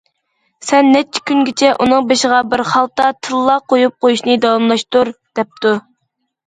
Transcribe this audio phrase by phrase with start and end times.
[0.69, 5.79] سەن نەچچە كۈنگىچە ئۇنىڭ بېشىغا بىر خالتا تىللا قويۇپ قويۇشنى داۋاملاشتۇر، دەپتۇ.